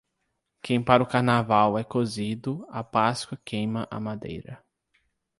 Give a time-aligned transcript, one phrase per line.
[0.63, 4.65] Quem para o Carnaval é cozido, a Páscoa queima a madeira.